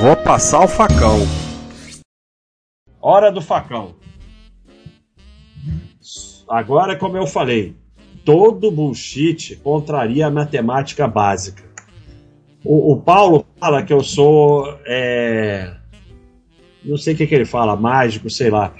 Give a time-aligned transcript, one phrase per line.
[0.00, 1.20] Vou passar o facão.
[3.00, 3.94] Hora do facão.
[6.48, 7.74] Agora, como eu falei,
[8.24, 11.62] todo bullshit contraria a matemática básica.
[12.64, 14.78] O, o Paulo fala que eu sou.
[14.84, 15.74] É,
[16.84, 18.74] não sei o que, que ele fala, mágico, sei lá.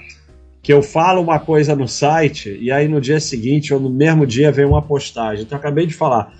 [0.61, 4.27] Que eu falo uma coisa no site e aí no dia seguinte ou no mesmo
[4.27, 5.45] dia vem uma postagem.
[5.45, 6.33] Então eu acabei de falar.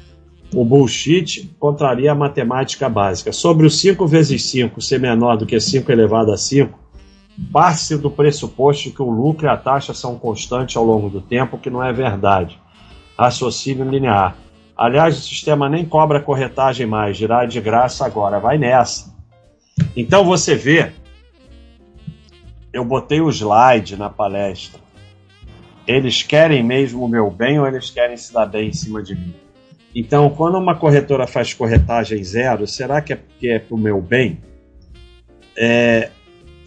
[0.54, 3.32] O bullshit contraria a matemática básica.
[3.32, 6.78] Sobre o 5 vezes 5 ser menor do que 5 elevado a 5,
[7.52, 11.58] parte do pressuposto que o lucro e a taxa são constantes ao longo do tempo,
[11.58, 12.60] que não é verdade.
[13.18, 14.38] Raciocínio linear.
[14.78, 19.14] Aliás, o sistema nem cobra corretagem mais, dirá de graça agora, vai nessa.
[19.96, 20.92] Então você vê,
[22.74, 24.82] eu botei o slide na palestra.
[25.88, 29.16] Eles querem mesmo o meu bem ou eles querem se dar bem em cima de
[29.16, 29.45] mim?
[29.96, 34.02] Então, quando uma corretora faz corretagem zero, será que é porque é para o meu
[34.02, 34.40] bem?
[35.58, 36.12] É,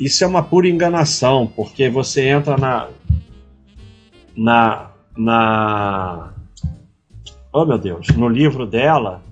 [0.00, 2.89] isso é uma pura enganação, porque você entra na.
[4.34, 4.91] na.
[5.14, 6.33] na.
[7.52, 9.22] Oh meu Deus, no livro dela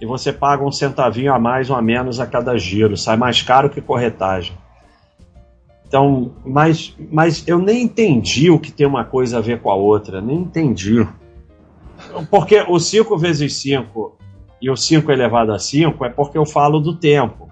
[0.00, 3.42] e você paga um centavinho a mais ou a menos a cada giro, sai mais
[3.42, 4.56] caro que corretagem.
[5.86, 9.74] Então, mas, mas eu nem entendi o que tem uma coisa a ver com a
[9.74, 11.06] outra, nem entendi.
[12.30, 14.16] Porque o 5 vezes 5
[14.60, 17.50] e o 5 elevado a 5 é porque eu falo do tempo.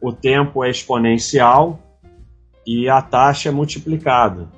[0.00, 1.78] O tempo é exponencial
[2.66, 4.48] e a taxa é multiplicada.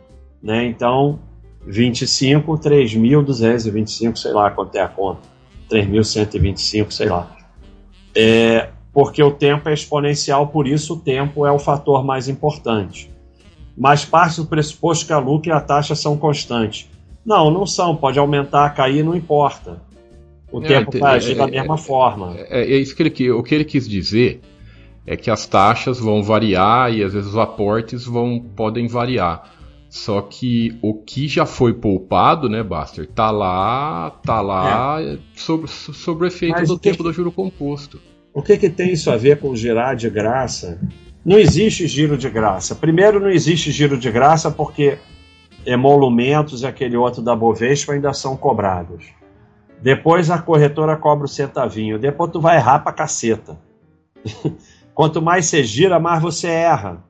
[0.43, 0.67] Né?
[0.67, 1.19] Então,
[1.67, 5.29] 25, 3.225, sei lá quanto é a conta.
[5.71, 7.37] 3.125, sei lá.
[8.15, 13.11] É, porque o tempo é exponencial, por isso o tempo é o fator mais importante.
[13.77, 16.89] Mas parte do pressuposto que a lucro e a taxa são constantes.
[17.31, 17.95] Não, não são.
[17.95, 19.81] Pode aumentar, cair, não importa.
[20.51, 22.35] O é, tempo vai agir é, da mesma é, forma.
[22.37, 24.41] É, é, isso que ele, o que ele quis dizer
[25.07, 29.49] é que as taxas vão variar e às vezes os aportes vão podem variar.
[29.89, 35.17] Só que o que já foi poupado, né, Baster, tá lá, tá lá é.
[35.37, 38.01] sobre, sobre o efeito Mas do o que, tempo do juro composto.
[38.35, 40.81] O que, que tem isso a ver com girar de graça?
[41.25, 42.75] Não existe giro de graça.
[42.75, 44.99] Primeiro, não existe giro de graça porque
[45.65, 49.07] emolumentos e aquele outro da Bovespa ainda são cobrados.
[49.83, 51.99] Depois a corretora cobra o centavinho.
[51.99, 53.59] Depois tu vai errar pra caceta.
[54.95, 57.03] Quanto mais você gira, mais você erra.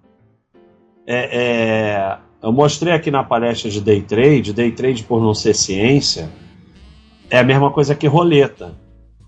[1.07, 5.55] É, é, eu mostrei aqui na palestra de day trade, day trade por não ser
[5.55, 6.31] ciência,
[7.29, 8.75] é a mesma coisa que roleta.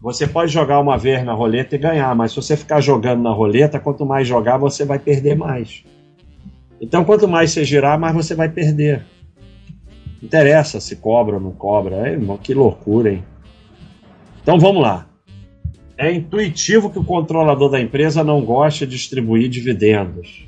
[0.00, 3.30] Você pode jogar uma vez na roleta e ganhar, mas se você ficar jogando na
[3.30, 5.84] roleta, quanto mais jogar, você vai perder mais.
[6.82, 9.06] Então, quanto mais você girar, mais você vai perder.
[10.20, 12.08] Não interessa se cobra ou não cobra.
[12.08, 13.24] É, que loucura, hein?
[14.42, 15.08] Então vamos lá.
[15.96, 20.44] É intuitivo que o controlador da empresa não goste de distribuir dividendos.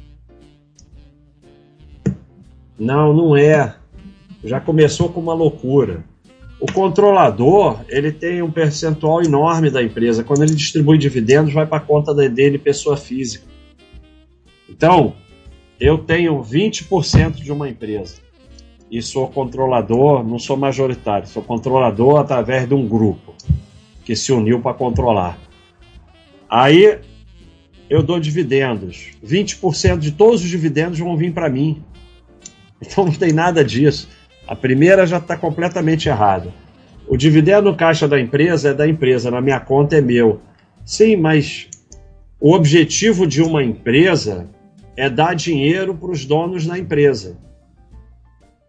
[2.76, 3.76] Não, não é.
[4.42, 6.04] Já começou com uma loucura.
[6.58, 10.24] O controlador ele tem um percentual enorme da empresa.
[10.24, 13.46] Quando ele distribui dividendos, vai para a conta dele, pessoa física.
[14.68, 15.14] Então,
[15.80, 18.16] eu tenho 20% de uma empresa
[18.90, 23.34] e sou controlador, não sou majoritário, sou controlador através de um grupo
[24.04, 25.38] que se uniu para controlar.
[26.48, 26.98] Aí
[27.88, 29.10] eu dou dividendos.
[29.24, 31.82] 20% de todos os dividendos vão vir para mim.
[32.80, 34.08] Então não tem nada disso.
[34.46, 36.52] A primeira já está completamente errada.
[37.08, 40.40] O dividendo caixa da empresa é da empresa, na minha conta é meu.
[40.84, 41.68] Sim, mas
[42.38, 44.48] o objetivo de uma empresa
[44.96, 47.36] é dar dinheiro para os donos da empresa.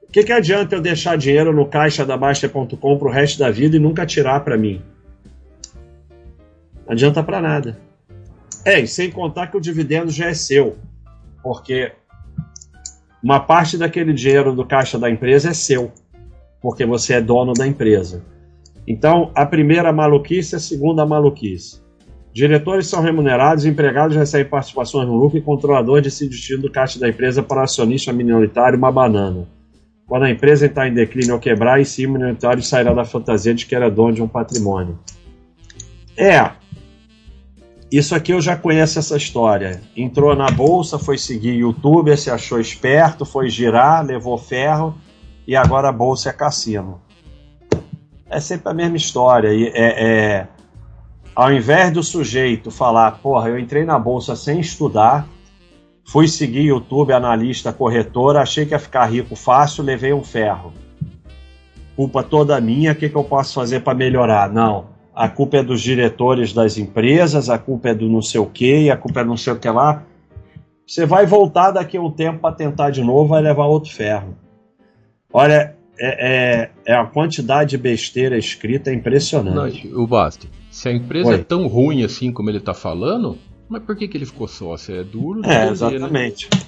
[0.08, 3.52] O que, que adianta eu deixar dinheiro no caixa da Baixa.com para o resto da
[3.52, 4.82] vida e nunca tirar para mim?
[6.86, 7.78] Não adianta para nada.
[8.64, 10.78] É, e sem contar que o dividendo já é seu,
[11.44, 11.92] porque
[13.22, 15.92] uma parte daquele dinheiro do caixa da empresa é seu,
[16.62, 18.24] porque você é dono da empresa.
[18.88, 21.85] Então, a primeira maluquice a segunda maluquice.
[22.36, 27.00] Diretores são remunerados, empregados recebem participações no lucro e controlador decide o destino do caixa
[27.00, 29.48] da empresa para acionista minoritário uma banana.
[30.06, 33.54] Quando a empresa entrar em declínio ou quebrar, e sim o minoritário sairá da fantasia
[33.54, 35.00] de que era dono de um patrimônio.
[36.18, 36.52] É,
[37.90, 39.82] isso aqui eu já conheço essa história.
[39.96, 44.94] Entrou na bolsa, foi seguir YouTube, se achou esperto, foi girar, levou ferro
[45.48, 47.00] e agora a bolsa é cassino.
[48.30, 49.54] É sempre a mesma história.
[49.54, 50.48] E é, é
[51.36, 55.28] ao invés do sujeito falar, porra, eu entrei na bolsa sem estudar,
[56.08, 60.72] fui seguir YouTube, analista, corretora, achei que ia ficar rico fácil, levei um ferro.
[61.96, 64.50] Culpa toda minha, o que, que eu posso fazer para melhorar?
[64.52, 64.96] Não.
[65.14, 68.90] a culpa é dos diretores das empresas, a culpa é do não sei o que,
[68.92, 70.04] a culpa é não sei o que lá.
[70.86, 74.36] Você vai voltar daqui a um tempo para tentar de novo, vai levar outro ferro.
[75.32, 79.88] Olha, é, é, é, a quantidade de besteira escrita é impressionante.
[79.88, 81.36] Não, o Basti, se a empresa Oi.
[81.36, 83.38] é tão ruim assim como ele está falando,
[83.70, 84.96] mas por que, que ele ficou sócio?
[84.96, 85.70] É duro É, né?
[85.72, 86.50] exatamente.
[86.54, 86.62] Né?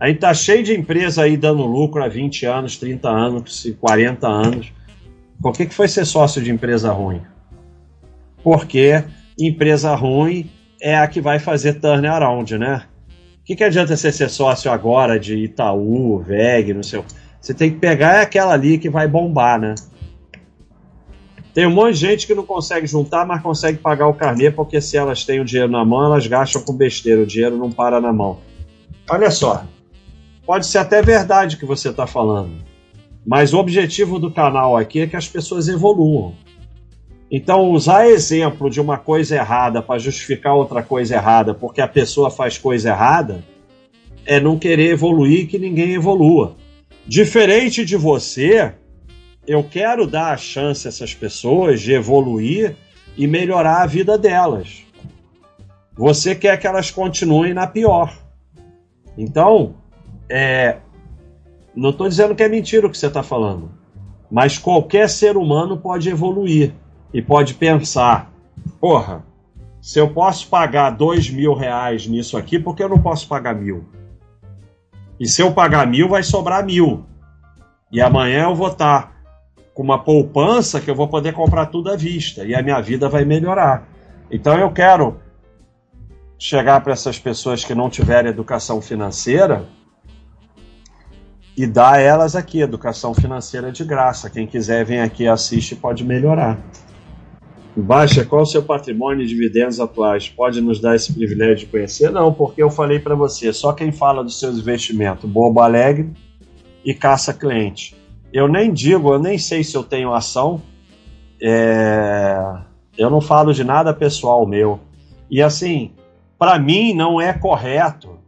[0.00, 4.26] A gente tá cheio de empresa aí dando lucro há 20 anos, 30 anos, 40
[4.28, 4.72] anos.
[5.40, 7.20] Por que, que foi ser sócio de empresa ruim?
[8.42, 9.04] Porque
[9.38, 10.50] empresa ruim
[10.80, 12.84] é a que vai fazer turnaround, né?
[13.40, 17.04] O que, que adianta você ser sócio agora de Itaú, VEG, não sei o
[17.40, 19.74] Você tem que pegar aquela ali que vai bombar, né?
[21.54, 24.80] Tem um monte de gente que não consegue juntar, mas consegue pagar o carnê, porque
[24.80, 28.00] se elas têm o dinheiro na mão, elas gastam com besteira, o dinheiro não para
[28.00, 28.38] na mão.
[29.10, 29.64] Olha só,
[30.46, 32.52] pode ser até verdade o que você está falando,
[33.26, 36.34] mas o objetivo do canal aqui é que as pessoas evoluam.
[37.30, 42.30] Então, usar exemplo de uma coisa errada para justificar outra coisa errada porque a pessoa
[42.30, 43.44] faz coisa errada
[44.24, 46.56] é não querer evoluir que ninguém evolua.
[47.08, 48.74] Diferente de você,
[49.46, 52.76] eu quero dar a chance a essas pessoas de evoluir
[53.16, 54.82] e melhorar a vida delas.
[55.96, 58.14] Você quer que elas continuem na pior.
[59.16, 59.76] Então,
[60.28, 60.76] é,
[61.74, 63.70] não estou dizendo que é mentira o que você está falando,
[64.30, 66.74] mas qualquer ser humano pode evoluir
[67.14, 68.30] e pode pensar:
[68.78, 69.24] porra,
[69.80, 73.54] se eu posso pagar dois mil reais nisso aqui, por que eu não posso pagar
[73.54, 73.86] mil?
[75.18, 77.04] E se eu pagar mil, vai sobrar mil.
[77.90, 79.12] E amanhã eu vou estar tá
[79.74, 83.08] com uma poupança que eu vou poder comprar tudo à vista e a minha vida
[83.08, 83.86] vai melhorar.
[84.30, 85.20] Então eu quero
[86.38, 89.66] chegar para essas pessoas que não tiverem educação financeira
[91.56, 94.30] e dar a elas aqui educação financeira de graça.
[94.30, 96.58] Quem quiser vem aqui assiste pode melhorar.
[97.82, 100.28] Baixa, qual o seu patrimônio e dividendos atuais?
[100.28, 102.10] Pode nos dar esse privilégio de conhecer?
[102.10, 106.10] Não, porque eu falei para você, só quem fala dos seus investimentos, bobo alegre
[106.84, 107.96] e caça cliente.
[108.32, 110.60] Eu nem digo, eu nem sei se eu tenho ação.
[111.40, 112.36] É...
[112.96, 114.80] Eu não falo de nada pessoal meu.
[115.30, 115.92] E assim,
[116.38, 118.18] para mim não é correto.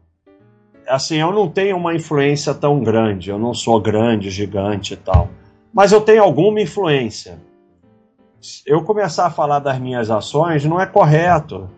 [0.87, 3.31] Assim, eu não tenho uma influência tão grande.
[3.31, 5.29] Eu não sou grande, gigante e tal.
[5.73, 7.50] Mas eu tenho alguma influência.
[8.67, 11.69] Eu começar a falar das minhas ações não é correto,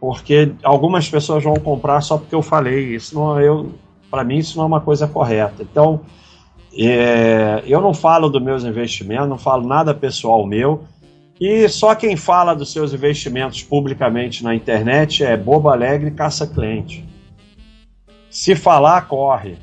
[0.00, 2.94] porque algumas pessoas vão comprar só porque eu falei.
[2.94, 3.72] Isso não, eu,
[4.10, 5.62] para mim isso não é uma coisa correta.
[5.62, 6.00] Então,
[6.76, 10.84] é, eu não falo dos meus investimentos, não falo nada pessoal meu.
[11.40, 16.46] E só quem fala dos seus investimentos publicamente na internet é bobo alegre e caça
[16.46, 17.04] cliente.
[18.30, 19.56] Se falar, corre.